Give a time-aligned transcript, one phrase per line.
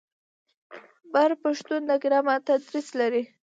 [1.13, 3.21] بر پښتون د ګرامر تدریس لري.